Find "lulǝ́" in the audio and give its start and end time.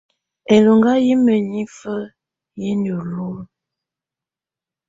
3.11-3.45